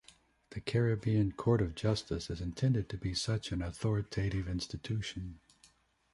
The 0.49 0.61
Caribbean 0.61 1.31
Court 1.33 1.61
of 1.61 1.75
Justice 1.75 2.31
is 2.31 2.41
intended 2.41 2.89
to 2.89 2.97
be 2.97 3.13
such 3.13 3.51
an 3.51 3.61
authoritative 3.61 4.47
institution. 4.47 5.39